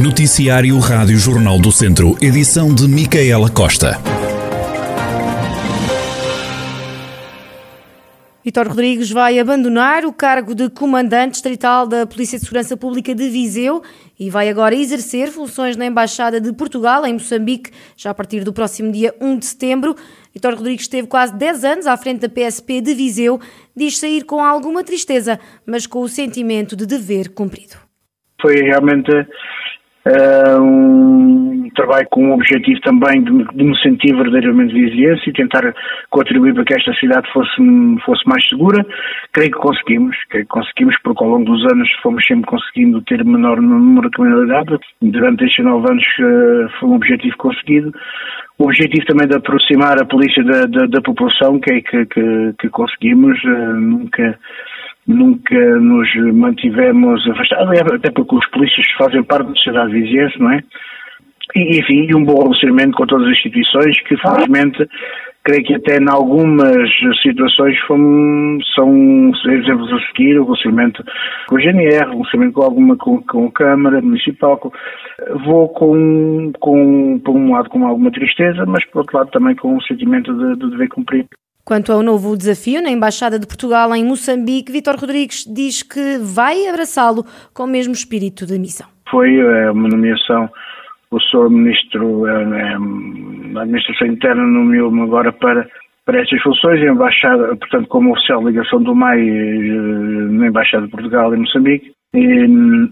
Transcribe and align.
Noticiário 0.00 0.78
Rádio 0.78 1.16
Jornal 1.16 1.58
do 1.58 1.72
Centro, 1.72 2.16
edição 2.22 2.72
de 2.72 2.86
Micaela 2.86 3.50
Costa. 3.50 3.98
Vitor 8.44 8.68
Rodrigues 8.68 9.10
vai 9.10 9.40
abandonar 9.40 10.04
o 10.04 10.12
cargo 10.12 10.54
de 10.54 10.70
comandante 10.70 11.32
distrital 11.32 11.84
da 11.84 12.06
Polícia 12.06 12.38
de 12.38 12.44
Segurança 12.44 12.76
Pública 12.76 13.12
de 13.12 13.28
Viseu 13.28 13.82
e 14.16 14.30
vai 14.30 14.48
agora 14.48 14.72
exercer 14.72 15.32
funções 15.32 15.76
na 15.76 15.86
Embaixada 15.86 16.40
de 16.40 16.52
Portugal, 16.52 17.04
em 17.04 17.14
Moçambique, 17.14 17.72
já 17.96 18.10
a 18.10 18.14
partir 18.14 18.44
do 18.44 18.52
próximo 18.52 18.92
dia 18.92 19.12
1 19.20 19.38
de 19.40 19.46
setembro. 19.46 19.96
Vitor 20.32 20.54
Rodrigues 20.54 20.82
esteve 20.82 21.08
quase 21.08 21.36
10 21.36 21.64
anos 21.64 21.86
à 21.88 21.96
frente 21.96 22.20
da 22.20 22.28
PSP 22.28 22.80
de 22.80 22.94
Viseu, 22.94 23.40
diz 23.76 23.98
sair 23.98 24.22
com 24.22 24.44
alguma 24.44 24.84
tristeza, 24.84 25.40
mas 25.66 25.88
com 25.88 26.02
o 26.02 26.08
sentimento 26.08 26.76
de 26.76 26.86
dever 26.86 27.30
cumprido. 27.30 27.74
Foi 28.40 28.54
realmente 28.54 29.10
uh, 30.08 30.62
um 30.62 31.68
trabalho 31.74 32.06
com 32.10 32.30
o 32.30 32.34
objetivo 32.34 32.80
também 32.80 33.22
de, 33.22 33.44
de 33.54 33.64
me 33.64 33.78
sentir 33.80 34.14
verdadeiramente 34.14 34.74
viziense 34.74 35.28
e 35.28 35.32
tentar 35.32 35.74
contribuir 36.10 36.54
para 36.54 36.64
que 36.64 36.74
esta 36.74 36.92
cidade 36.94 37.30
fosse, 37.32 37.56
fosse 38.04 38.26
mais 38.26 38.46
segura. 38.48 38.84
Creio 39.32 39.52
que 39.52 39.58
conseguimos, 39.58 40.16
creio 40.28 40.46
que 40.46 40.50
conseguimos 40.50 40.96
porque 41.02 41.24
ao 41.24 41.30
longo 41.30 41.44
dos 41.44 41.64
anos 41.72 41.88
fomos 42.02 42.24
sempre 42.26 42.46
conseguindo 42.46 43.02
ter 43.02 43.24
menor 43.24 43.60
número 43.60 44.10
de 44.10 44.16
criminalidade. 44.16 44.78
Durante 45.00 45.44
estes 45.44 45.64
nove 45.64 45.90
anos 45.90 46.04
uh, 46.20 46.68
foi 46.78 46.88
um 46.88 46.94
objetivo 46.94 47.36
conseguido. 47.36 47.92
O 48.58 48.64
objetivo 48.64 49.06
também 49.06 49.28
de 49.28 49.36
aproximar 49.36 50.02
a 50.02 50.06
polícia 50.06 50.42
da, 50.42 50.62
da, 50.62 50.86
da 50.86 51.00
população, 51.00 51.60
que 51.60 51.74
é 51.74 51.80
que, 51.80 52.06
que, 52.06 52.54
que 52.58 52.68
conseguimos, 52.70 53.38
uh, 53.44 53.74
nunca 53.74 54.38
nunca 55.08 55.58
nos 55.80 56.08
mantivemos 56.34 57.26
afastados, 57.30 57.80
até 57.80 58.10
porque 58.10 58.36
os 58.36 58.46
polícias 58.50 58.86
fazem 58.98 59.24
parte 59.24 59.48
da 59.48 59.54
sociedade 59.54 59.92
viziense, 59.92 60.38
não 60.38 60.52
é? 60.52 60.62
E, 61.56 61.78
enfim, 61.78 62.06
e 62.10 62.14
um 62.14 62.24
bom 62.24 62.42
relacionamento 62.42 62.96
com 62.96 63.06
todas 63.06 63.26
as 63.26 63.32
instituições 63.32 63.98
que, 64.02 64.18
felizmente, 64.18 64.86
creio 65.42 65.64
que 65.64 65.74
até 65.76 65.96
em 65.96 66.10
algumas 66.10 66.90
situações 67.22 67.78
foram, 67.86 68.58
são 68.74 69.32
exemplos 69.46 69.90
a 69.90 70.06
seguir, 70.08 70.38
o 70.38 70.44
relacionamento 70.44 71.02
com 71.48 71.56
o 71.56 71.58
GNR, 71.58 72.08
o 72.08 72.18
relacionamento 72.18 72.54
com 72.54 72.62
alguma, 72.62 72.96
com, 72.98 73.22
com 73.22 73.46
a 73.46 73.52
Câmara 73.52 74.02
Municipal. 74.02 74.58
Com, 74.58 74.70
vou 75.46 75.70
com, 75.70 76.52
com, 76.60 77.18
por 77.24 77.34
um 77.34 77.52
lado 77.52 77.70
com 77.70 77.86
alguma 77.86 78.10
tristeza, 78.10 78.66
mas 78.66 78.84
por 78.90 78.98
outro 78.98 79.16
lado 79.16 79.30
também 79.30 79.56
com 79.56 79.74
um 79.74 79.80
sentimento 79.80 80.34
de, 80.34 80.60
de 80.60 80.70
dever 80.70 80.88
cumprir. 80.90 81.26
Quanto 81.68 81.92
ao 81.92 82.02
novo 82.02 82.34
desafio 82.34 82.80
na 82.80 82.88
Embaixada 82.88 83.38
de 83.38 83.46
Portugal 83.46 83.94
em 83.94 84.02
Moçambique, 84.02 84.72
Vítor 84.72 84.96
Rodrigues 84.96 85.44
diz 85.44 85.82
que 85.82 86.16
vai 86.16 86.66
abraçá-lo 86.66 87.26
com 87.52 87.64
o 87.64 87.66
mesmo 87.66 87.92
espírito 87.92 88.46
de 88.46 88.58
missão. 88.58 88.86
Foi 89.10 89.36
é, 89.36 89.70
uma 89.70 89.86
nomeação, 89.86 90.48
o 91.10 91.20
Sr. 91.20 91.50
Ministro 91.50 92.26
é, 92.26 92.42
é, 92.42 93.52
da 93.52 93.60
Administração 93.64 94.06
Interna 94.06 94.46
nomeou-me 94.46 95.02
agora 95.02 95.30
para, 95.30 95.68
para 96.06 96.22
estas 96.22 96.40
funções, 96.40 96.80
Embaixada, 96.80 97.54
portanto, 97.56 97.86
como 97.88 98.12
oficial 98.12 98.40
de 98.40 98.46
ligação 98.46 98.82
do 98.82 98.94
MAI 98.94 99.26
na 99.26 100.46
Embaixada 100.46 100.86
de 100.86 100.90
Portugal 100.90 101.34
em 101.34 101.40
Moçambique. 101.40 101.92
E, 102.14 102.46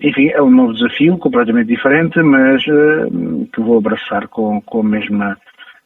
enfim, 0.06 0.28
é 0.28 0.42
um 0.42 0.50
novo 0.50 0.74
desafio, 0.74 1.16
completamente 1.16 1.68
diferente, 1.68 2.20
mas 2.20 2.62
que 2.62 3.58
vou 3.58 3.78
abraçar 3.78 4.28
com, 4.28 4.60
com 4.60 4.80
a 4.80 4.84
mesma 4.84 5.34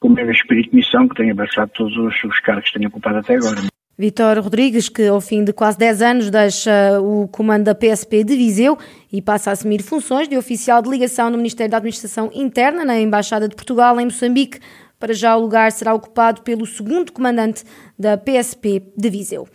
com 0.00 0.08
o 0.08 0.12
mesmo 0.12 0.32
espírito 0.32 0.70
de 0.70 0.76
missão 0.76 1.06
que 1.06 1.14
tenho 1.14 1.32
abraçado 1.32 1.70
todos 1.74 1.96
os, 1.96 2.24
os 2.24 2.40
cargos 2.40 2.70
que 2.70 2.78
tenho 2.78 2.88
ocupado 2.88 3.18
até 3.18 3.36
agora. 3.36 3.60
Vitor 4.00 4.38
Rodrigues, 4.40 4.88
que 4.88 5.06
ao 5.06 5.20
fim 5.20 5.44
de 5.44 5.52
quase 5.52 5.76
10 5.76 6.00
anos 6.00 6.30
deixa 6.30 6.98
o 7.02 7.28
comando 7.28 7.64
da 7.64 7.74
PSP 7.74 8.24
de 8.24 8.34
Viseu 8.34 8.78
e 9.12 9.20
passa 9.20 9.50
a 9.50 9.52
assumir 9.52 9.82
funções 9.82 10.26
de 10.26 10.38
oficial 10.38 10.80
de 10.80 10.88
ligação 10.88 11.28
no 11.28 11.36
Ministério 11.36 11.70
da 11.70 11.76
Administração 11.76 12.30
Interna 12.34 12.82
na 12.82 12.98
Embaixada 12.98 13.46
de 13.46 13.54
Portugal 13.54 14.00
em 14.00 14.06
Moçambique. 14.06 14.58
Para 14.98 15.12
já 15.12 15.36
o 15.36 15.40
lugar 15.40 15.70
será 15.70 15.92
ocupado 15.92 16.40
pelo 16.40 16.64
segundo 16.64 17.12
comandante 17.12 17.62
da 17.98 18.16
PSP 18.16 18.82
de 18.96 19.10
Viseu. 19.10 19.46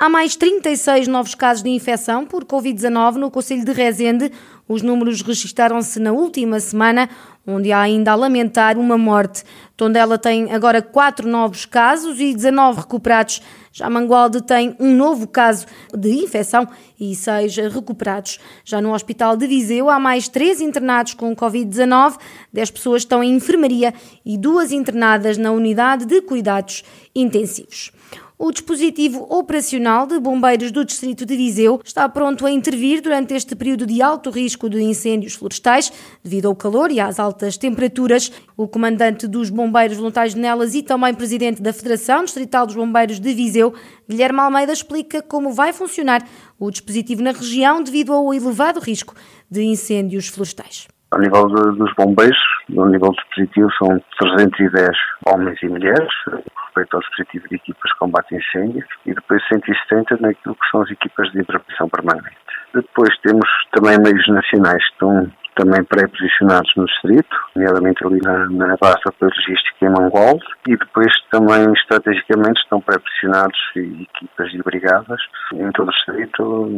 Há 0.00 0.08
mais 0.08 0.36
36 0.36 1.08
novos 1.08 1.34
casos 1.34 1.64
de 1.64 1.70
infecção 1.70 2.24
por 2.24 2.44
Covid-19 2.44 3.14
no 3.14 3.32
Conselho 3.32 3.64
de 3.64 3.72
Rezende. 3.72 4.30
Os 4.68 4.80
números 4.80 5.22
registaram-se 5.22 5.98
na 5.98 6.12
última 6.12 6.60
semana, 6.60 7.08
onde 7.48 7.72
há 7.72 7.80
ainda 7.80 8.12
a 8.12 8.14
lamentar 8.14 8.76
uma 8.76 8.98
morte. 8.98 9.42
Tondela 9.74 10.18
tem 10.18 10.52
agora 10.52 10.82
quatro 10.82 11.26
novos 11.26 11.64
casos 11.64 12.20
e 12.20 12.34
19 12.34 12.80
recuperados. 12.80 13.40
Já 13.72 13.88
Mangualde 13.88 14.42
tem 14.42 14.76
um 14.78 14.94
novo 14.94 15.26
caso 15.26 15.66
de 15.96 16.10
infecção 16.10 16.68
e 17.00 17.14
seis 17.16 17.56
recuperados. 17.56 18.38
Já 18.64 18.82
no 18.82 18.92
Hospital 18.92 19.36
de 19.36 19.46
Viseu 19.46 19.88
há 19.88 19.98
mais 19.98 20.28
três 20.28 20.60
internados 20.60 21.14
com 21.14 21.34
Covid-19, 21.34 22.18
10 22.52 22.70
pessoas 22.70 23.02
estão 23.02 23.24
em 23.24 23.34
enfermaria 23.34 23.94
e 24.26 24.36
duas 24.36 24.70
internadas 24.70 25.38
na 25.38 25.50
unidade 25.50 26.04
de 26.04 26.20
cuidados 26.20 26.84
intensivos. 27.14 27.92
O 28.40 28.52
dispositivo 28.52 29.26
operacional 29.28 30.06
de 30.06 30.20
bombeiros 30.20 30.70
do 30.70 30.84
Distrito 30.84 31.26
de 31.26 31.36
Viseu 31.36 31.80
está 31.84 32.08
pronto 32.08 32.46
a 32.46 32.50
intervir 32.52 33.00
durante 33.00 33.34
este 33.34 33.56
período 33.56 33.84
de 33.84 34.00
alto 34.00 34.30
risco 34.30 34.70
de 34.70 34.80
incêndios 34.80 35.34
florestais, 35.34 35.92
devido 36.22 36.46
ao 36.46 36.54
calor 36.54 36.92
e 36.92 37.00
às 37.00 37.18
altas 37.18 37.56
temperaturas. 37.56 38.30
O 38.56 38.68
comandante 38.68 39.26
dos 39.26 39.50
Bombeiros 39.50 39.96
Voluntários 39.96 40.36
de 40.36 40.40
Nelas 40.40 40.76
e 40.76 40.84
também 40.84 41.12
presidente 41.14 41.60
da 41.60 41.72
Federação 41.72 42.22
Distrital 42.22 42.64
dos 42.64 42.76
Bombeiros 42.76 43.18
de 43.18 43.34
Viseu, 43.34 43.74
Guilherme 44.08 44.38
Almeida, 44.38 44.72
explica 44.72 45.20
como 45.20 45.52
vai 45.52 45.72
funcionar 45.72 46.24
o 46.60 46.70
dispositivo 46.70 47.20
na 47.20 47.32
região 47.32 47.82
devido 47.82 48.12
ao 48.12 48.32
elevado 48.32 48.78
risco 48.78 49.16
de 49.50 49.64
incêndios 49.64 50.28
florestais. 50.28 50.86
A 51.10 51.18
nível 51.18 51.48
de, 51.48 51.78
dos 51.78 51.92
bombeiros, 51.94 52.36
no 52.68 52.84
nível 52.86 53.10
dispositivo, 53.12 53.70
são 53.78 53.98
310 54.20 54.88
homens 55.26 55.58
e 55.62 55.68
mulheres, 55.68 56.08
respeito 56.26 56.94
ao 56.94 57.00
dispositivo 57.00 57.48
de 57.48 57.56
equipas 57.56 57.90
de 57.90 57.98
combate 57.98 58.34
a 58.34 58.38
incêndios, 58.38 58.86
e 59.06 59.14
depois 59.14 59.42
170 59.48 60.18
naquilo 60.20 60.54
que 60.54 60.70
são 60.70 60.82
as 60.82 60.90
equipas 60.90 61.30
de 61.32 61.40
intervenção 61.40 61.88
permanente. 61.88 62.36
Depois 62.74 63.18
temos 63.20 63.48
também 63.72 63.98
meios 63.98 64.28
nacionais 64.28 64.84
que 64.84 64.92
estão 64.92 65.32
também 65.58 65.82
pré-posicionados 65.84 66.72
no 66.76 66.86
distrito, 66.86 67.36
nomeadamente 67.54 68.06
ali 68.06 68.20
na, 68.22 68.48
na 68.48 68.74
de 68.74 69.10
logística 69.20 69.84
em 69.84 69.90
Mangol, 69.90 70.38
e 70.68 70.76
depois 70.76 71.12
também 71.30 71.72
estrategicamente 71.72 72.60
estão 72.62 72.80
pré-posicionados 72.80 73.58
equipas 73.74 74.54
e 74.54 74.62
brigadas 74.62 75.20
em 75.52 75.70
todo 75.72 75.88
o 75.88 75.92
distrito, 75.92 76.70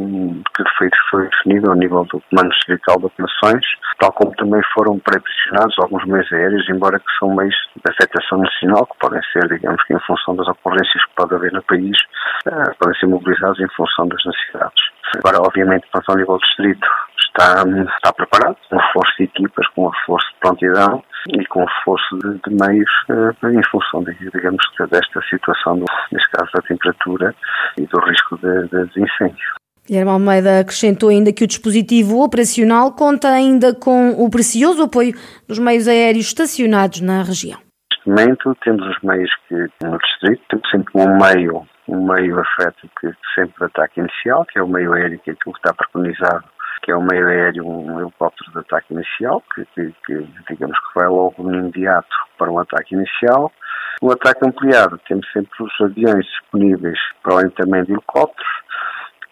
que 0.57 0.65
foi, 0.79 0.89
foi 1.11 1.29
definido 1.29 1.71
ao 1.71 1.77
nível 1.77 2.05
do 2.05 2.23
Comando 2.31 2.51
Distrital 2.51 2.99
de 2.99 3.07
Operações, 3.07 3.65
tal 3.99 4.13
como 4.13 4.35
também 4.37 4.63
foram 4.75 4.99
pré-posicionados 4.99 5.77
alguns 5.79 6.05
meios 6.07 6.33
aéreos, 6.33 6.69
embora 6.71 6.99
que 6.99 7.19
são 7.19 7.35
meios 7.35 7.55
de 7.77 7.93
afetação 7.93 8.39
nacional, 8.39 8.87
que 8.87 8.99
podem 8.99 9.21
ser, 9.33 9.47
digamos 9.49 9.83
que 9.85 9.95
em 9.95 10.01
função 10.01 10.35
das 10.37 10.49
ocorrências 10.49 11.05
que 11.05 11.15
pode 11.17 11.35
haver 11.35 11.53
no 11.53 11.63
país, 11.65 11.97
eh, 12.47 12.75
podem 12.79 12.99
ser 12.99 13.07
mobilizados 13.07 13.61
em 13.61 13.69
função 13.77 14.09
das 14.09 14.25
necessidades. 14.25 14.81
Agora, 15.17 15.43
obviamente, 15.43 15.87
ao 15.93 16.17
nível 16.17 16.39
do 16.39 16.41
distrito, 16.41 16.87
está, 17.19 17.65
está 17.97 18.13
preparado, 18.13 18.57
reforço 19.01 19.17
de 19.19 19.25
equipas, 19.25 19.67
com 19.75 19.89
reforço 19.89 20.27
de 20.33 20.41
prontidão 20.41 21.03
e 21.29 21.47
com 21.47 21.65
reforço 21.65 22.19
de, 22.19 22.41
de 22.49 22.55
meios 22.55 22.91
uh, 23.09 23.49
em 23.49 23.63
função, 23.71 24.03
de, 24.05 24.15
digamos, 24.15 24.63
desta 24.91 25.21
situação, 25.29 25.79
do, 25.79 25.85
neste 26.13 26.31
caso 26.31 26.51
da 26.55 26.63
temperatura 26.63 27.35
e 27.79 27.87
do 27.87 28.01
risco 28.01 28.39
de, 28.39 28.69
de 28.69 29.01
incêndio. 29.01 29.61
Guilherme 29.87 30.11
Almeida 30.11 30.61
acrescentou 30.61 31.09
ainda 31.09 31.33
que 31.33 31.43
o 31.43 31.47
dispositivo 31.47 32.23
operacional 32.23 32.93
conta 32.93 33.29
ainda 33.29 33.75
com 33.75 34.11
o 34.11 34.31
precioso 34.31 34.83
apoio 34.85 35.15
dos 35.49 35.59
meios 35.59 35.89
aéreos 35.89 36.27
estacionados 36.27 37.01
na 37.01 37.23
região. 37.23 37.59
Neste 37.91 38.09
momento 38.09 38.57
temos 38.63 38.87
os 38.87 39.03
meios 39.03 39.31
que 39.49 39.55
no 39.85 39.99
distrito, 39.99 40.43
temos 40.49 40.71
sempre 40.71 40.93
um 40.95 41.19
meio, 41.19 41.67
um 41.89 42.07
meio 42.07 42.39
afeto 42.39 42.89
que 43.01 43.11
sempre 43.35 43.65
ataque 43.65 44.01
inicial, 44.01 44.47
que 44.47 44.59
é 44.59 44.63
o 44.63 44.69
meio 44.69 44.93
aéreo, 44.93 45.19
que 45.25 45.31
é 45.31 45.33
aquilo 45.33 45.55
que 45.55 45.59
está 45.59 45.75
preconizado 45.75 46.45
que 46.83 46.91
é 46.91 46.97
um 46.97 47.05
meio 47.05 47.27
aéreo, 47.27 47.67
um 47.67 48.01
helicóptero 48.01 48.53
de 48.53 48.59
ataque 48.59 48.93
inicial, 48.95 49.43
que, 49.55 49.65
que, 49.75 49.95
que, 50.07 50.29
digamos 50.49 50.79
que 50.79 50.95
vai 50.95 51.09
logo 51.09 51.43
no 51.43 51.55
imediato 51.55 52.17
para 52.39 52.51
um 52.51 52.59
ataque 52.59 52.95
inicial. 52.95 53.53
O 54.03 54.11
ataque 54.11 54.47
ampliado, 54.47 54.99
temos 55.07 55.31
sempre 55.33 55.63
os 55.63 55.81
aviões 55.81 56.25
disponíveis 56.25 56.99
para 57.23 57.35
além 57.35 57.51
também 57.51 57.85
de 57.85 57.93
helicópteros, 57.93 58.49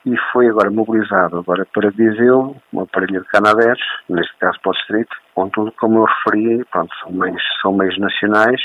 e 0.06 0.16
foi 0.32 0.48
agora 0.48 0.70
mobilizado 0.70 1.38
agora 1.38 1.66
para 1.72 1.90
Viseu, 1.90 2.56
um 2.72 2.80
aparelho 2.80 3.20
de 3.20 3.28
Canadés, 3.28 3.78
neste 4.08 4.34
caso 4.38 4.58
para 4.62 4.70
o 4.70 4.74
distrito, 4.74 5.16
contudo, 5.34 5.72
como 5.72 5.98
eu 5.98 6.04
referi, 6.04 6.64
pronto, 6.70 6.94
são 7.02 7.12
meios, 7.12 7.42
são 7.60 7.72
meios 7.72 7.98
nacionais, 7.98 8.60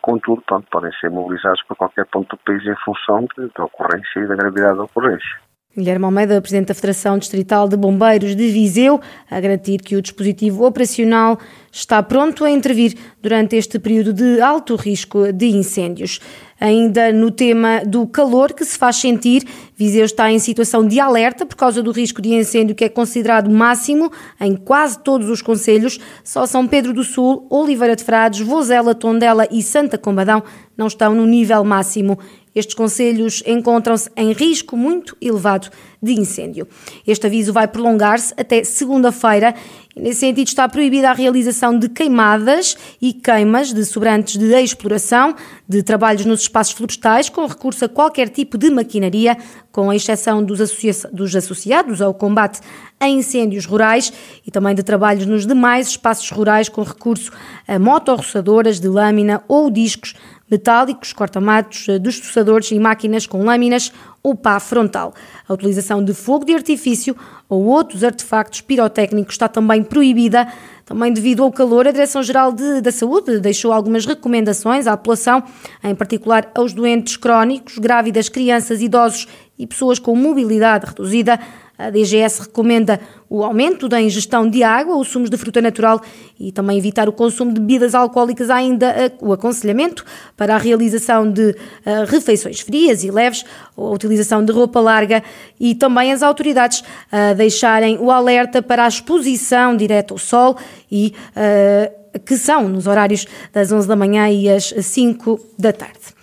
contudo, 0.00 0.42
pronto, 0.42 0.66
podem 0.70 0.92
ser 1.00 1.10
mobilizados 1.10 1.62
para 1.64 1.76
qualquer 1.76 2.06
ponto 2.06 2.36
do 2.36 2.42
país 2.42 2.64
em 2.66 2.76
função 2.84 3.26
de, 3.36 3.48
da 3.56 3.64
ocorrência 3.64 4.20
e 4.20 4.26
da 4.26 4.34
gravidade 4.34 4.76
da 4.76 4.84
ocorrência. 4.84 5.51
Guilherme 5.76 6.04
Almeida, 6.04 6.40
Presidente 6.42 6.68
da 6.68 6.74
Federação 6.74 7.16
Distrital 7.16 7.66
de 7.66 7.78
Bombeiros 7.78 8.36
de 8.36 8.48
Viseu, 8.50 9.00
a 9.30 9.40
garantir 9.40 9.78
que 9.78 9.96
o 9.96 10.02
dispositivo 10.02 10.66
operacional 10.66 11.38
está 11.72 12.02
pronto 12.02 12.44
a 12.44 12.50
intervir 12.50 12.94
durante 13.22 13.56
este 13.56 13.78
período 13.78 14.12
de 14.12 14.42
alto 14.42 14.76
risco 14.76 15.32
de 15.32 15.46
incêndios. 15.46 16.20
Ainda 16.60 17.10
no 17.12 17.30
tema 17.30 17.82
do 17.84 18.06
calor 18.06 18.52
que 18.52 18.64
se 18.64 18.78
faz 18.78 18.96
sentir, 18.96 19.44
Viseu 19.74 20.04
está 20.04 20.30
em 20.30 20.38
situação 20.38 20.86
de 20.86 21.00
alerta 21.00 21.46
por 21.46 21.56
causa 21.56 21.82
do 21.82 21.90
risco 21.90 22.20
de 22.20 22.34
incêndio 22.34 22.76
que 22.76 22.84
é 22.84 22.88
considerado 22.88 23.50
máximo 23.50 24.12
em 24.38 24.54
quase 24.54 24.98
todos 24.98 25.28
os 25.28 25.40
concelhos. 25.40 25.98
Só 26.22 26.46
São 26.46 26.68
Pedro 26.68 26.92
do 26.92 27.02
Sul, 27.02 27.46
Oliveira 27.50 27.96
de 27.96 28.04
Frades, 28.04 28.40
Vozela, 28.40 28.94
Tondela 28.94 29.48
e 29.50 29.62
Santa 29.62 29.96
Combadão 29.96 30.42
não 30.76 30.86
estão 30.86 31.14
no 31.14 31.26
nível 31.26 31.64
máximo. 31.64 32.18
Estes 32.54 32.74
conselhos 32.74 33.42
encontram-se 33.46 34.10
em 34.14 34.32
risco 34.32 34.76
muito 34.76 35.16
elevado 35.20 35.70
de 36.02 36.12
incêndio. 36.12 36.66
Este 37.06 37.26
aviso 37.26 37.52
vai 37.52 37.68
prolongar-se 37.68 38.34
até 38.36 38.64
segunda-feira 38.64 39.54
nesse 39.96 40.20
sentido, 40.20 40.46
está 40.46 40.68
proibida 40.68 41.10
a 41.10 41.12
realização 41.12 41.78
de 41.78 41.88
queimadas 41.88 42.76
e 43.00 43.12
queimas 43.12 43.72
de 43.72 43.84
sobrantes 43.84 44.36
de 44.36 44.54
exploração, 44.54 45.34
de 45.68 45.82
trabalhos 45.82 46.24
nos 46.24 46.42
espaços 46.42 46.72
florestais, 46.72 47.28
com 47.28 47.46
recurso 47.46 47.84
a 47.84 47.88
qualquer 47.88 48.28
tipo 48.28 48.56
de 48.56 48.70
maquinaria, 48.70 49.36
com 49.72 49.90
a 49.90 49.96
exceção 49.96 50.44
dos, 50.44 50.60
associa 50.60 50.92
dos 51.12 51.34
associados 51.34 52.02
ao 52.02 52.12
combate 52.12 52.60
a 53.00 53.08
incêndios 53.08 53.64
rurais 53.64 54.12
e 54.46 54.50
também 54.50 54.74
de 54.74 54.82
trabalhos 54.82 55.26
nos 55.26 55.46
demais 55.46 55.88
espaços 55.88 56.30
rurais, 56.30 56.68
com 56.68 56.82
recurso 56.82 57.32
a 57.66 57.78
motorroçadoras 57.78 58.78
de 58.78 58.86
lâmina 58.86 59.42
ou 59.48 59.70
discos 59.70 60.14
metálicos, 60.52 61.14
corta-matos, 61.14 61.88
eh, 61.88 61.98
destroçadores 61.98 62.70
e 62.70 62.78
máquinas 62.78 63.26
com 63.26 63.42
lâminas 63.42 63.90
ou 64.22 64.34
pá 64.34 64.60
frontal. 64.60 65.14
A 65.48 65.54
utilização 65.54 66.04
de 66.04 66.12
fogo 66.12 66.44
de 66.44 66.54
artifício 66.54 67.16
ou 67.48 67.64
outros 67.64 68.04
artefactos 68.04 68.60
pirotécnicos 68.60 69.34
está 69.34 69.48
também 69.48 69.82
proibida. 69.82 70.46
Também 70.84 71.12
devido 71.12 71.42
ao 71.42 71.52
calor, 71.52 71.86
a 71.86 71.92
Direção-Geral 71.92 72.52
da 72.82 72.92
Saúde 72.92 73.38
deixou 73.40 73.72
algumas 73.72 74.04
recomendações 74.04 74.86
à 74.86 74.96
população, 74.96 75.42
em 75.82 75.94
particular 75.94 76.50
aos 76.54 76.72
doentes 76.72 77.16
crónicos, 77.16 77.78
grávidas, 77.78 78.28
crianças, 78.28 78.80
idosos 78.80 79.28
e 79.58 79.66
pessoas 79.66 79.98
com 79.98 80.14
mobilidade 80.16 80.86
reduzida. 80.86 81.38
A 81.78 81.90
DGS 81.90 82.42
recomenda 82.42 83.00
o 83.28 83.42
aumento 83.42 83.88
da 83.88 84.00
ingestão 84.00 84.48
de 84.48 84.62
água 84.62 84.94
ou 84.94 85.04
sumos 85.04 85.30
de 85.30 85.36
fruta 85.36 85.60
natural 85.60 86.00
e 86.38 86.52
também 86.52 86.76
evitar 86.76 87.08
o 87.08 87.12
consumo 87.12 87.52
de 87.52 87.60
bebidas 87.60 87.94
alcoólicas, 87.94 88.50
ainda 88.50 89.12
o 89.20 89.32
aconselhamento 89.32 90.04
para 90.36 90.54
a 90.54 90.58
realização 90.58 91.30
de 91.30 91.50
uh, 91.50 92.04
refeições 92.06 92.60
frias 92.60 93.02
e 93.02 93.10
leves, 93.10 93.44
a 93.76 93.82
utilização 93.82 94.44
de 94.44 94.52
roupa 94.52 94.80
larga 94.80 95.22
e 95.58 95.74
também 95.74 96.12
as 96.12 96.22
autoridades 96.22 96.80
uh, 96.80 97.34
deixarem 97.36 97.98
o 97.98 98.10
alerta 98.10 98.62
para 98.62 98.84
a 98.84 98.88
exposição 98.88 99.76
direta 99.76 100.12
ao 100.12 100.18
sol 100.18 100.56
e 100.90 101.14
uh, 101.30 102.20
que 102.20 102.36
são 102.36 102.68
nos 102.68 102.86
horários 102.86 103.26
das 103.52 103.72
11 103.72 103.88
da 103.88 103.96
manhã 103.96 104.28
e 104.28 104.48
às 104.48 104.74
5 104.78 105.40
da 105.58 105.72
tarde. 105.72 106.21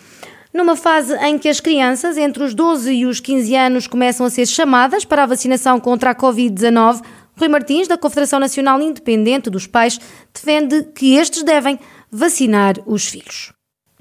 Numa 0.53 0.75
fase 0.75 1.15
em 1.27 1.37
que 1.37 1.47
as 1.47 1.59
crianças 1.59 2.17
entre 2.17 2.43
os 2.43 2.55
12 2.55 2.91
e 2.91 3.05
os 3.05 3.19
15 3.19 3.55
anos 3.55 3.87
começam 3.87 4.25
a 4.25 4.29
ser 4.29 4.47
chamadas 4.47 5.05
para 5.05 5.23
a 5.23 5.27
vacinação 5.27 5.79
contra 5.79 6.09
a 6.09 6.15
Covid-19, 6.15 7.01
Rui 7.37 7.47
Martins, 7.47 7.87
da 7.87 7.97
Confederação 7.97 8.39
Nacional 8.39 8.81
Independente 8.81 9.49
dos 9.49 9.67
Pais, 9.67 9.99
defende 10.33 10.91
que 10.97 11.15
estes 11.15 11.43
devem 11.43 11.77
vacinar 12.11 12.73
os 12.87 13.07
filhos. 13.07 13.53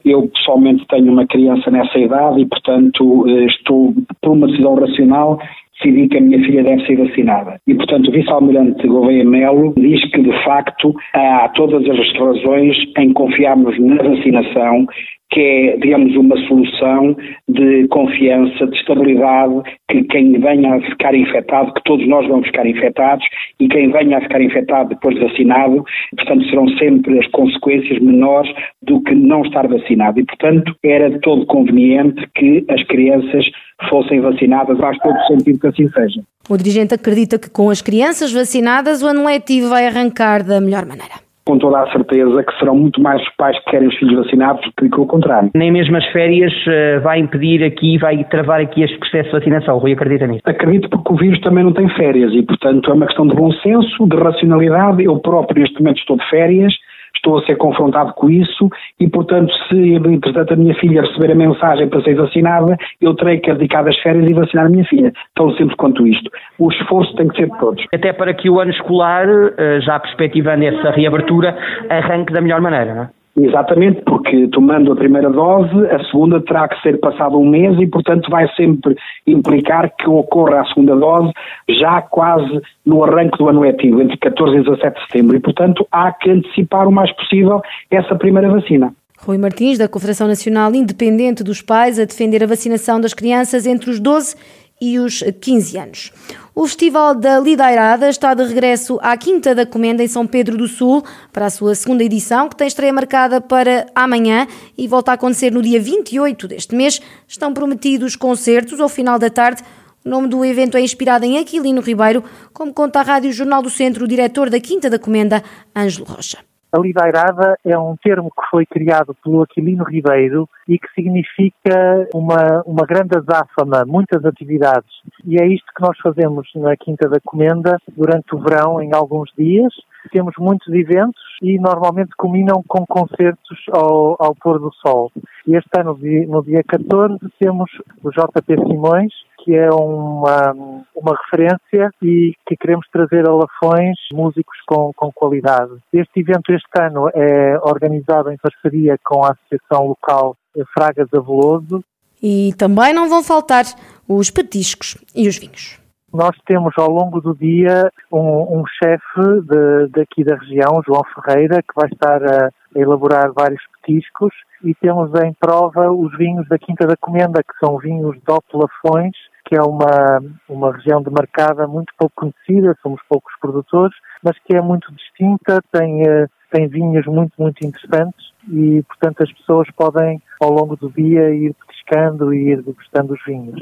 Eu 0.05 0.27
pessoalmente 0.29 0.87
tenho 0.89 1.13
uma 1.13 1.27
criança 1.27 1.71
nessa 1.71 1.99
idade 1.99 2.41
e, 2.41 2.47
portanto, 2.47 3.29
eh, 3.29 3.45
estou 3.45 3.95
por 4.23 4.33
uma 4.33 4.47
decisão 4.47 4.75
racional 4.75 5.39
decidi 5.81 6.09
que 6.09 6.19
a 6.19 6.21
minha 6.21 6.39
filha 6.41 6.63
deve 6.63 6.85
ser 6.87 6.97
vacinada. 6.97 7.61
E, 7.67 7.75
portanto, 7.75 8.09
o 8.09 8.13
vice-almirante 8.13 8.87
Gouveia 8.87 9.25
Melo 9.25 9.75
diz 9.77 10.01
que, 10.11 10.23
de 10.23 10.45
facto, 10.45 10.95
há 11.15 11.49
todas 11.55 11.83
as 11.89 12.19
razões 12.19 12.77
em 12.97 13.13
confiarmos 13.13 13.79
na 13.79 14.03
vacinação 14.03 14.87
que 15.31 15.41
é, 15.41 15.77
digamos, 15.77 16.17
uma 16.17 16.37
solução 16.47 17.17
de 17.49 17.87
confiança, 17.89 18.67
de 18.67 18.77
estabilidade, 18.77 19.63
que 19.89 20.03
quem 20.05 20.33
venha 20.41 20.75
a 20.75 20.81
ficar 20.81 21.15
infectado, 21.15 21.75
que 21.75 21.83
todos 21.85 22.07
nós 22.09 22.27
vamos 22.27 22.47
ficar 22.47 22.67
infectados, 22.67 23.25
e 23.61 23.69
quem 23.69 23.91
venha 23.91 24.19
a 24.19 24.21
ficar 24.23 24.41
infectado 24.41 24.91
depois 24.91 25.15
de 25.17 25.23
vacinado, 25.23 25.85
portanto, 26.17 26.45
serão 26.49 26.69
sempre 26.79 27.19
as 27.19 27.27
consequências 27.29 27.99
menores 28.01 28.51
do 28.83 29.03
que 29.03 29.15
não 29.15 29.43
estar 29.43 29.69
vacinado. 29.69 30.21
E, 30.21 30.25
portanto, 30.25 30.75
era 30.83 31.11
de 31.11 31.21
todo 31.21 31.47
conveniente 31.47 32.27
que 32.35 32.65
as 32.69 32.83
crianças 32.85 33.45
fossem 33.89 34.21
vacinadas, 34.21 34.79
faz 34.79 34.97
todo 34.99 35.17
sentido 35.27 35.61
que 35.61 35.67
assim 35.67 35.89
seja. 35.89 36.23
O 36.49 36.57
dirigente 36.57 36.95
acredita 36.95 37.39
que 37.39 37.51
com 37.51 37.69
as 37.71 37.83
crianças 37.83 38.33
vacinadas 38.33 39.03
o 39.03 39.07
ano 39.07 39.25
letivo 39.27 39.69
vai 39.69 39.87
arrancar 39.87 40.43
da 40.43 40.61
melhor 40.61 40.87
maneira 40.87 41.28
com 41.49 41.59
toda 41.59 41.81
a 41.81 41.91
certeza 41.91 42.45
que 42.45 42.59
serão 42.59 42.77
muito 42.77 43.01
mais 43.01 43.23
os 43.23 43.29
pais 43.39 43.59
que 43.61 43.71
querem 43.71 43.89
os 43.89 43.97
filhos 43.97 44.23
vacinados 44.23 44.63
do 44.77 44.91
que 44.91 45.01
o 45.01 45.07
contrário. 45.07 45.51
Nem 45.55 45.73
mesmo 45.73 45.97
as 45.97 46.05
férias 46.09 46.53
uh, 46.67 47.01
vai 47.03 47.21
impedir 47.21 47.65
aqui, 47.65 47.97
vai 47.97 48.23
travar 48.25 48.61
aqui 48.61 48.83
este 48.83 48.99
processo 48.99 49.31
de 49.31 49.39
vacinação. 49.39 49.79
Rui 49.79 49.95
acredita 49.95 50.27
nisso? 50.27 50.43
Acredito 50.45 50.91
porque 50.91 51.11
o 51.11 51.17
vírus 51.17 51.41
também 51.41 51.65
não 51.65 51.73
tem 51.73 51.89
férias 51.89 52.35
e, 52.35 52.43
portanto, 52.43 52.91
é 52.91 52.93
uma 52.93 53.07
questão 53.07 53.27
de 53.27 53.35
bom 53.35 53.51
senso, 53.53 54.07
de 54.07 54.17
racionalidade. 54.17 55.03
Eu 55.03 55.19
próprio, 55.21 55.63
neste 55.63 55.79
momento, 55.81 56.01
estou 56.01 56.19
de 56.19 56.29
férias 56.29 56.75
estou 57.15 57.39
a 57.39 57.43
ser 57.43 57.57
confrontado 57.57 58.13
com 58.15 58.31
isso 58.31 58.69
e, 58.99 59.09
portanto, 59.09 59.53
se, 59.69 59.95
entretanto, 59.95 60.55
a 60.55 60.57
minha 60.57 60.75
filha 60.75 61.03
receber 61.03 61.33
a 61.33 61.35
mensagem 61.35 61.89
para 61.89 62.03
ser 62.03 62.15
vacinada, 62.15 62.77
eu 63.01 63.15
terei 63.15 63.39
que 63.39 63.51
abdicar 63.51 63.85
das 63.85 63.97
férias 63.99 64.31
e 64.31 64.35
vacinar 64.35 64.67
a 64.67 64.71
minha 64.71 64.85
filha. 64.85 65.13
Tão 65.35 65.51
simples 65.53 65.77
quanto 65.77 66.07
isto. 66.07 66.31
O 66.59 66.71
esforço 66.71 67.15
tem 67.17 67.29
que 67.29 67.37
ser 67.37 67.51
de 67.51 67.59
todos. 67.59 67.85
Até 67.93 68.13
para 68.13 68.33
que 68.35 68.49
o 68.49 68.61
ano 68.61 68.71
escolar, 68.71 69.27
eh, 69.29 69.81
já 69.81 69.99
perspectivando 69.99 70.65
essa 70.65 70.91
reabertura, 70.91 71.57
arranque 71.89 72.33
da 72.33 72.41
melhor 72.41 72.61
maneira, 72.61 72.95
não 72.95 73.03
é? 73.05 73.18
Exatamente, 73.41 74.03
porque 74.03 74.49
tomando 74.49 74.93
a 74.93 74.97
primeira 74.97 75.31
dose, 75.31 75.87
a 75.91 76.03
segunda 76.11 76.41
terá 76.41 76.67
que 76.67 76.81
ser 76.83 76.99
passado 76.99 77.39
um 77.39 77.49
mês 77.49 77.79
e, 77.79 77.87
portanto, 77.87 78.29
vai 78.31 78.49
sempre 78.55 78.97
implicar 79.27 79.95
que 79.97 80.09
ocorra 80.09 80.63
a 80.63 80.67
segunda 80.67 80.97
dose 80.97 81.33
já 81.69 82.03
quase 82.03 82.61
no 82.85 83.05
arranque 83.05 83.39
do 83.39 83.49
ano 83.49 83.61
letivo, 83.61 84.03
entre 84.03 84.17
14 84.17 84.57
e 84.57 84.63
17 84.63 84.95
de 84.99 85.07
setembro. 85.07 85.37
E, 85.37 85.41
portanto, 85.41 85.87
há 85.93 86.11
que 86.13 86.31
antecipar 86.31 86.89
o 86.89 86.93
mais 86.93 87.13
possível 87.13 87.63
essa 87.91 88.17
primeira 88.17 88.51
vacina. 88.51 88.93
Rui 89.21 89.39
Martins, 89.39 89.79
da 89.79 89.89
Confederação 89.89 90.27
Nacional 90.27 90.75
Independente 90.75 91.45
dos 91.45 91.63
Pais, 91.63 91.99
a 91.99 92.05
defender 92.05 92.43
a 92.43 92.47
vacinação 92.47 93.01
das 93.01 93.15
crianças 93.15 93.67
entre 93.67 93.91
os 93.91 94.01
12 94.01 94.37
e 94.81 94.99
os 94.99 95.23
15 95.41 95.79
anos. 95.79 96.13
O 96.61 96.67
Festival 96.67 97.15
da 97.15 97.39
Lideirada 97.39 98.11
está 98.11 98.35
de 98.35 98.43
regresso 98.43 98.99
à 99.01 99.17
Quinta 99.17 99.55
da 99.55 99.65
Comenda 99.65 100.03
em 100.03 100.09
São 100.09 100.27
Pedro 100.27 100.57
do 100.57 100.67
Sul 100.67 101.05
para 101.33 101.47
a 101.47 101.51
sua 101.51 101.73
segunda 101.77 102.03
edição, 102.03 102.49
que 102.49 102.57
tem 102.57 102.67
estreia 102.67 102.93
marcada 102.93 103.41
para 103.41 103.87
amanhã 103.95 104.45
e 104.77 104.89
volta 104.89 105.13
a 105.13 105.15
acontecer 105.15 105.53
no 105.53 105.63
dia 105.63 105.81
28 105.81 106.49
deste 106.49 106.75
mês. 106.75 107.01
Estão 107.29 107.55
prometidos 107.55 108.17
concertos 108.17 108.81
ao 108.81 108.89
final 108.89 109.21
da 109.21 109.31
tarde. 109.31 109.63
O 110.05 110.09
nome 110.09 110.27
do 110.27 110.45
evento 110.45 110.77
é 110.77 110.81
inspirado 110.81 111.25
em 111.25 111.39
Aquilino 111.39 111.81
Ribeiro, 111.81 112.25
como 112.53 112.75
conta 112.75 112.99
a 112.99 113.03
Rádio 113.03 113.33
Jornal 113.33 113.63
do 113.63 113.71
Centro, 113.71 114.05
o 114.05 114.09
diretor 114.09 114.51
da 114.51 114.59
Quinta 114.59 114.91
da 114.91 114.99
Comenda, 114.99 115.45
Ângelo 115.77 116.07
Rocha. 116.07 116.39
A 116.71 116.79
lideirada 116.79 117.59
é 117.65 117.79
um 117.79 117.97
termo 117.97 118.31
que 118.31 118.47
foi 118.51 118.67
criado 118.67 119.17
pelo 119.25 119.43
Aquilino 119.43 119.85
Ribeiro 119.85 120.47
e 120.69 120.79
que 120.79 120.89
significa 120.95 122.07
uma, 122.15 122.63
uma 122.67 122.85
grande 122.87 123.17
azáfama, 123.17 123.87
muitas 123.87 124.23
atividades. 124.25 124.91
E 125.25 125.41
é 125.41 125.47
isto 125.47 125.67
que 125.75 125.81
nós 125.81 125.97
fazemos 125.99 126.47
na 126.55 126.77
Quinta 126.77 127.09
da 127.09 127.19
Comenda 127.21 127.79
durante 127.97 128.35
o 128.35 128.39
verão, 128.39 128.83
em 128.83 128.93
alguns 128.93 129.31
dias. 129.37 129.73
Temos 130.13 130.35
muitos 130.39 130.69
eventos 130.75 131.23
e 131.43 131.59
normalmente 131.59 132.11
combinam 132.19 132.63
com 132.69 132.85
concertos 132.87 133.59
ao, 133.73 134.17
ao 134.19 134.35
pôr 134.35 134.59
do 134.59 134.71
sol. 134.75 135.11
Este 135.47 135.71
ano, 135.79 135.99
no 136.29 136.43
dia 136.43 136.63
14, 136.63 137.19
temos 137.41 137.71
o 138.03 138.11
JP 138.11 138.57
Simões, 138.67 139.13
que 139.39 139.55
é 139.55 139.71
uma, 139.71 140.53
uma 140.95 141.17
referência 141.23 141.91
e 142.03 142.35
que 142.47 142.57
queremos 142.57 142.87
trazer 142.93 143.29
a 143.29 143.33
Lafões 143.33 143.97
músicos 144.13 144.57
com, 144.67 144.93
com 144.95 145.11
qualidade. 145.13 145.73
Este 145.93 146.21
evento 146.21 146.53
este 146.53 146.69
ano 146.81 147.09
é 147.15 147.59
organizado 147.59 148.31
em 148.31 148.37
parceria 148.37 148.97
com 149.05 149.25
a 149.25 149.33
Associação 149.33 149.89
Local 149.89 150.37
Fragas 150.75 151.09
Aveloso. 151.13 151.83
E 152.23 152.53
também 152.59 152.93
não 152.93 153.09
vão 153.09 153.23
faltar 153.23 153.65
os 154.09 154.31
petiscos 154.31 154.97
e 155.15 155.29
os 155.29 155.39
vinhos. 155.39 155.79
Nós 156.13 156.37
temos 156.47 156.73
ao 156.79 156.91
longo 156.91 157.21
do 157.21 157.35
dia 157.35 157.91
um, 158.11 158.61
um 158.61 158.65
chefe 158.67 159.91
daqui 159.91 160.25
da 160.25 160.37
região, 160.37 160.83
João 160.87 161.03
Ferreira, 161.15 161.63
que 161.63 161.75
vai 161.77 161.89
estar 161.91 162.23
a, 162.23 162.51
elaborar 162.75 163.31
vários 163.33 163.63
petiscos 163.81 164.33
e 164.65 164.75
temos 164.75 165.11
em 165.23 165.35
prova 165.35 165.93
os 165.93 166.17
vinhos 166.17 166.49
da 166.49 166.59
Quinta 166.59 166.87
da 166.87 166.97
Comenda, 166.97 167.43
que 167.43 167.59
são 167.63 167.77
vinhos 167.79 168.17
de 168.17 168.57
Lafões, 168.57 169.15
que 169.45 169.55
é 169.55 169.63
uma, 169.63 170.23
uma 170.49 170.73
região 170.73 171.03
demarcada 171.03 171.67
muito 171.67 171.93
pouco 171.99 172.15
conhecida, 172.17 172.77
somos 172.83 173.01
poucos 173.09 173.33
produtores, 173.41 173.97
mas 174.23 174.37
que 174.45 174.57
é 174.57 174.61
muito 174.61 174.93
distinta, 174.95 175.63
tem, 175.73 176.07
eh, 176.07 176.27
tem 176.51 176.69
vinhos 176.69 177.07
muito, 177.07 177.33
muito 177.39 177.65
interessantes 177.67 178.33
e, 178.51 178.83
portanto, 178.83 179.23
as 179.23 179.33
pessoas 179.33 179.69
podem, 179.77 180.21
ao 180.41 180.51
longo 180.51 180.77
do 180.77 180.91
dia, 180.91 181.31
ir 181.31 181.55
pescando 181.67 182.33
e 182.35 182.51
ir 182.51 182.63
degustando 182.63 183.15
os 183.15 183.25
vinhos. 183.25 183.61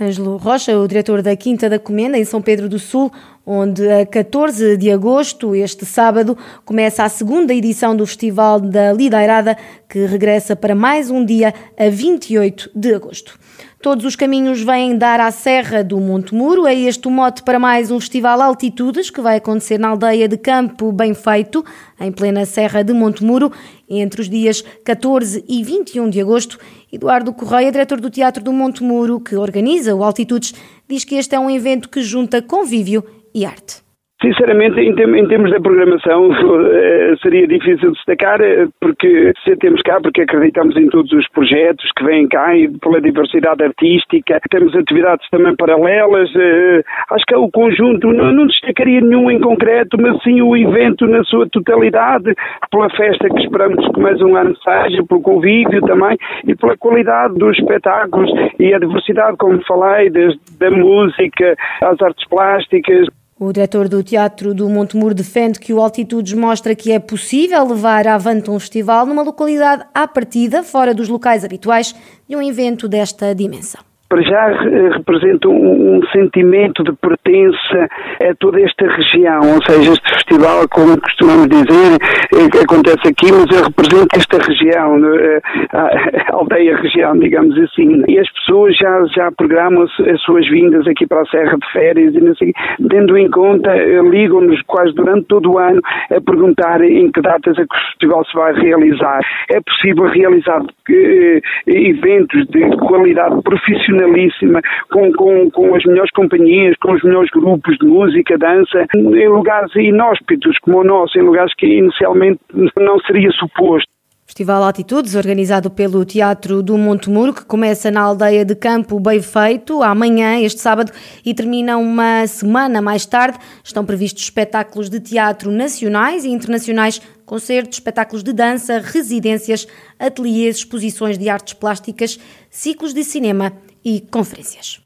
Ângelo 0.00 0.36
Rocha, 0.36 0.76
o 0.78 0.88
diretor 0.88 1.22
da 1.22 1.36
Quinta 1.36 1.68
da 1.68 1.78
Comenda, 1.78 2.18
em 2.18 2.24
São 2.24 2.42
Pedro 2.42 2.68
do 2.68 2.78
Sul, 2.78 3.12
onde 3.46 3.88
a 3.90 4.06
14 4.06 4.76
de 4.76 4.90
agosto, 4.90 5.54
este 5.54 5.84
sábado, 5.84 6.36
começa 6.64 7.04
a 7.04 7.08
segunda 7.08 7.52
edição 7.52 7.94
do 7.94 8.06
Festival 8.06 8.60
da 8.60 8.92
Lideirada, 8.92 9.56
que 9.88 10.06
regressa 10.06 10.56
para 10.56 10.74
mais 10.74 11.10
um 11.10 11.24
dia 11.24 11.52
a 11.78 11.88
28 11.88 12.70
de 12.74 12.94
agosto. 12.94 13.38
Todos 13.84 14.06
os 14.06 14.16
caminhos 14.16 14.62
vêm 14.62 14.96
dar 14.96 15.20
à 15.20 15.30
Serra 15.30 15.84
do 15.84 16.00
Monte 16.00 16.34
Muro. 16.34 16.66
É 16.66 16.74
este 16.74 17.06
o 17.06 17.10
mote 17.10 17.42
para 17.42 17.58
mais 17.58 17.90
um 17.90 18.00
festival 18.00 18.40
Altitudes 18.40 19.10
que 19.10 19.20
vai 19.20 19.36
acontecer 19.36 19.78
na 19.78 19.88
aldeia 19.88 20.26
de 20.26 20.38
Campo 20.38 20.90
Bem 20.90 21.12
Feito, 21.12 21.62
em 22.00 22.10
plena 22.10 22.46
Serra 22.46 22.82
de 22.82 22.94
Monte 22.94 23.22
Muro, 23.22 23.52
entre 23.86 24.22
os 24.22 24.30
dias 24.30 24.64
14 24.86 25.44
e 25.46 25.62
21 25.62 26.08
de 26.08 26.18
agosto. 26.18 26.58
Eduardo 26.90 27.30
Correia, 27.34 27.70
diretor 27.70 28.00
do 28.00 28.08
Teatro 28.08 28.42
do 28.42 28.54
Monte 28.54 28.82
Muro, 28.82 29.20
que 29.20 29.36
organiza 29.36 29.94
o 29.94 30.02
Altitudes, 30.02 30.54
diz 30.88 31.04
que 31.04 31.16
este 31.16 31.34
é 31.34 31.38
um 31.38 31.50
evento 31.50 31.90
que 31.90 32.00
junta 32.00 32.40
convívio 32.40 33.04
e 33.34 33.44
arte. 33.44 33.84
Sinceramente, 34.24 34.80
em, 34.80 34.94
termos 34.94 35.50
da 35.50 35.60
programação, 35.60 36.30
eh, 36.72 37.14
seria 37.20 37.46
difícil 37.46 37.92
destacar, 37.92 38.40
eh, 38.40 38.66
porque 38.80 39.34
se 39.44 39.54
temos 39.56 39.82
cá, 39.82 40.00
porque 40.00 40.22
acreditamos 40.22 40.74
em 40.78 40.88
todos 40.88 41.12
os 41.12 41.28
projetos 41.28 41.84
que 41.94 42.04
vêm 42.04 42.26
cá 42.26 42.56
e 42.56 42.68
pela 42.78 43.02
diversidade 43.02 43.62
artística, 43.62 44.40
temos 44.50 44.74
atividades 44.74 45.28
também 45.28 45.54
paralelas. 45.56 46.30
Eh, 46.34 46.82
acho 47.10 47.24
que 47.26 47.34
é 47.34 47.36
o 47.36 47.50
conjunto, 47.50 48.14
não, 48.14 48.32
não 48.32 48.46
destacaria 48.46 49.02
nenhum 49.02 49.30
em 49.30 49.38
concreto, 49.38 49.98
mas 50.00 50.22
sim 50.22 50.40
o 50.40 50.56
evento 50.56 51.06
na 51.06 51.22
sua 51.24 51.46
totalidade, 51.50 52.32
pela 52.70 52.88
festa 52.90 53.28
que 53.28 53.40
esperamos 53.42 53.86
que 53.92 54.00
mais 54.00 54.18
um 54.22 54.36
ano 54.36 54.56
seja, 54.56 55.04
pelo 55.06 55.20
convívio 55.20 55.82
também 55.82 56.16
e 56.46 56.54
pela 56.54 56.78
qualidade 56.78 57.34
dos 57.34 57.58
espetáculos 57.58 58.30
e 58.58 58.72
a 58.72 58.78
diversidade, 58.78 59.36
como 59.36 59.62
falei, 59.66 60.08
desde 60.08 60.40
da 60.58 60.70
música 60.70 61.54
às 61.82 62.00
artes 62.00 62.26
plásticas. 62.26 63.06
O 63.46 63.52
diretor 63.52 63.90
do 63.90 64.02
Teatro 64.02 64.54
do 64.54 64.70
Montemuro 64.70 65.14
defende 65.14 65.60
que 65.60 65.70
o 65.70 65.78
Altitudes 65.78 66.32
mostra 66.32 66.74
que 66.74 66.90
é 66.90 66.98
possível 66.98 67.62
levar 67.68 68.08
avante 68.08 68.50
um 68.50 68.58
festival 68.58 69.04
numa 69.04 69.20
localidade 69.22 69.84
à 69.92 70.08
partida, 70.08 70.62
fora 70.62 70.94
dos 70.94 71.10
locais 71.10 71.44
habituais, 71.44 71.94
de 72.26 72.34
um 72.34 72.40
evento 72.40 72.88
desta 72.88 73.34
dimensão 73.34 73.93
para 74.08 74.22
já 74.22 74.50
eh, 74.50 74.90
representa 74.96 75.48
um, 75.48 75.96
um, 75.96 76.06
sentimento 76.12 76.84
de 76.84 76.92
pertença 76.92 77.88
a 78.22 78.34
toda 78.38 78.60
esta 78.60 78.86
região, 78.86 79.40
ou 79.54 79.64
seja, 79.64 79.92
este 79.92 80.14
festival, 80.14 80.68
como 80.70 81.00
costumamos 81.00 81.48
dizer, 81.48 81.98
é, 82.34 82.62
acontece 82.62 83.08
aqui, 83.08 83.32
mas 83.32 83.46
representa 83.60 84.16
esta 84.16 84.38
região, 84.38 85.00
eh, 85.14 85.40
a, 85.72 86.32
a 86.32 86.36
aldeia 86.36 86.76
região, 86.76 87.18
digamos 87.18 87.56
assim. 87.58 88.04
E 88.06 88.18
as 88.18 88.30
pessoas 88.32 88.76
já, 88.76 89.04
já 89.16 89.32
programam 89.32 89.82
as, 89.82 90.20
suas 90.22 90.48
vindas 90.48 90.86
aqui 90.86 91.06
para 91.06 91.22
a 91.22 91.26
Serra 91.26 91.56
de 91.56 91.72
Férias 91.72 92.14
e 92.14 92.34
sei, 92.36 92.52
tendo 92.88 93.16
em 93.16 93.30
conta, 93.30 93.74
ligam-nos 93.74 94.60
quase 94.62 94.94
durante 94.94 95.26
todo 95.26 95.52
o 95.52 95.58
ano 95.58 95.80
a 96.10 96.20
perguntar 96.20 96.82
em 96.82 97.10
que 97.10 97.20
datas 97.20 97.58
é 97.58 97.62
que 97.62 97.76
o 97.76 97.80
festival 97.90 98.24
se 98.24 98.34
vai 98.34 98.52
realizar. 98.54 99.20
É 99.50 99.60
possível 99.60 100.06
realizar 100.06 100.62
eh, 100.90 101.40
eventos 101.66 102.46
de 102.48 102.76
qualidade 102.76 103.42
profissional 103.42 103.93
profissionalíssima, 103.94 104.60
com, 104.90 105.12
com, 105.12 105.50
com 105.50 105.74
as 105.74 105.84
melhores 105.84 106.10
companhias, 106.10 106.76
com 106.80 106.92
os 106.92 107.02
melhores 107.02 107.30
grupos 107.30 107.76
de 107.78 107.86
música, 107.86 108.36
dança, 108.36 108.86
em 108.94 109.28
lugares 109.28 109.74
inóspitos 109.76 110.58
como 110.58 110.80
o 110.80 110.84
nosso, 110.84 111.18
em 111.18 111.22
lugares 111.22 111.54
que 111.54 111.66
inicialmente 111.66 112.40
não 112.52 112.98
seria 113.00 113.30
suposto. 113.32 113.88
Festival 114.26 114.64
Atitudes, 114.64 115.14
organizado 115.14 115.70
pelo 115.70 116.02
Teatro 116.02 116.62
do 116.62 116.78
Monte 116.78 117.10
Muro, 117.10 117.34
que 117.34 117.44
começa 117.44 117.90
na 117.90 118.00
aldeia 118.00 118.42
de 118.42 118.54
Campo 118.54 118.98
Bem 118.98 119.20
Feito, 119.20 119.82
amanhã, 119.82 120.40
este 120.40 120.62
sábado, 120.62 120.90
e 121.24 121.34
termina 121.34 121.76
uma 121.76 122.26
semana 122.26 122.80
mais 122.80 123.04
tarde. 123.04 123.38
Estão 123.62 123.84
previstos 123.84 124.22
espetáculos 124.22 124.88
de 124.88 124.98
teatro 124.98 125.50
nacionais 125.50 126.24
e 126.24 126.30
internacionais, 126.30 127.02
concertos, 127.26 127.76
espetáculos 127.76 128.24
de 128.24 128.32
dança, 128.32 128.78
residências, 128.78 129.68
ateliês, 129.98 130.56
exposições 130.56 131.18
de 131.18 131.28
artes 131.28 131.52
plásticas, 131.52 132.18
ciclos 132.48 132.94
de 132.94 133.04
cinema 133.04 133.52
e 133.84 134.00
conferências. 134.00 134.83